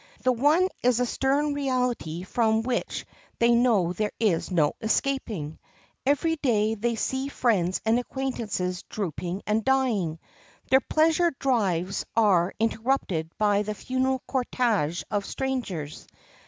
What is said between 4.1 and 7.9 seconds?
is no escaping. Every day they see friends